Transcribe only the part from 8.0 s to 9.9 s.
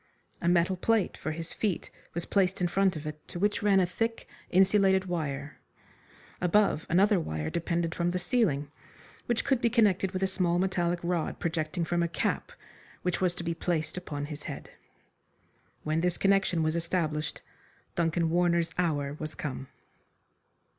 the ceiling, which could be